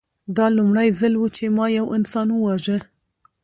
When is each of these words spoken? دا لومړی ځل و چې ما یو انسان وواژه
دا 0.37 0.45
لومړی 0.57 0.87
ځل 0.99 1.13
و 1.17 1.25
چې 1.37 1.43
ما 1.55 1.65
یو 1.77 1.85
انسان 1.97 2.27
وواژه 2.31 2.77